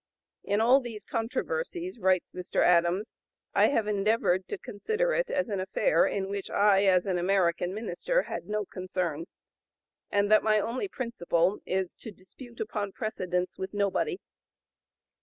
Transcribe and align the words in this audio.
"In 0.43 0.59
all 0.61 0.79
these 0.81 1.03
controversies," 1.03 1.99
writes 1.99 2.31
Mr. 2.31 2.65
Adams, 2.65 3.11
(p. 3.55 3.59
073) 3.59 3.63
"I 3.63 3.67
have 3.67 3.87
endeavored 3.87 4.47
to 4.47 4.57
consider 4.57 5.13
it 5.13 5.29
as 5.29 5.47
an 5.47 5.59
affair 5.59 6.07
in 6.07 6.27
which 6.27 6.49
I, 6.49 6.85
as 6.85 7.05
an 7.05 7.19
American 7.19 7.71
minister, 7.71 8.23
had 8.23 8.47
no 8.47 8.65
concern; 8.65 9.25
and 10.09 10.31
that 10.31 10.41
my 10.41 10.59
only 10.59 10.87
principle 10.87 11.59
is 11.67 11.93
to 11.97 12.09
dispute 12.09 12.59
upon 12.59 12.93
precedence 12.93 13.59
with 13.59 13.75
nobody." 13.75 14.19